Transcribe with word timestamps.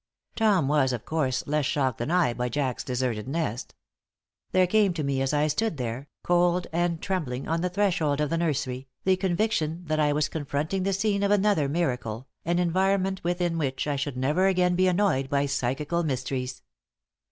Tom 0.35 0.67
was, 0.67 0.93
of 0.93 1.05
course, 1.05 1.45
less 1.45 1.67
shocked 1.67 1.99
than 1.99 2.09
I 2.09 2.33
by 2.33 2.49
Jack's 2.49 2.83
deserted 2.83 3.27
nest. 3.27 3.75
There 4.51 4.65
came 4.65 4.95
to 4.95 5.03
me, 5.03 5.21
as 5.21 5.31
I 5.31 5.45
stood 5.45 5.77
there, 5.77 6.07
cold 6.23 6.65
and 6.73 6.99
trembling, 6.99 7.47
on 7.47 7.61
the 7.61 7.69
threshold 7.69 8.19
of 8.19 8.31
the 8.31 8.37
nursery, 8.39 8.87
the 9.03 9.15
conviction 9.15 9.83
that 9.85 9.99
I 9.99 10.11
was 10.11 10.27
confronting 10.27 10.81
the 10.81 10.93
scene 10.93 11.21
of 11.21 11.29
another 11.29 11.69
miracle, 11.69 12.27
an 12.45 12.57
environment 12.57 13.21
within 13.23 13.59
which 13.59 13.85
I 13.85 13.95
should 13.95 14.17
never 14.17 14.47
again 14.47 14.73
be 14.75 14.87
annoyed 14.87 15.29
by 15.29 15.45
psychical 15.45 16.01
mysteries. 16.01 16.63